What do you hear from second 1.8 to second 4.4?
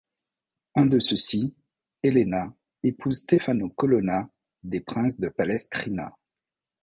Elena, épouse Stefano Colonna,